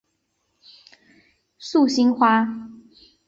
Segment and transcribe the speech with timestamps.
[1.59, 2.47] 素兴花